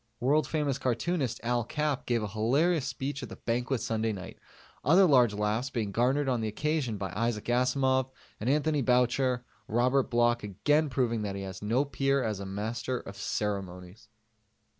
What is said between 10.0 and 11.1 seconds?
Bloch again